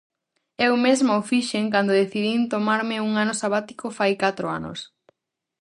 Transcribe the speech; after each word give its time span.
Eu 0.67 0.73
mesma 0.85 1.19
o 1.19 1.21
fixen 1.31 1.65
cando 1.73 1.97
decidín 2.01 2.41
tomarme 2.53 2.95
un 3.07 3.11
ano 3.23 3.33
sabático 3.41 3.85
fai 3.97 4.11
catro 4.23 4.45
anos. 4.57 4.79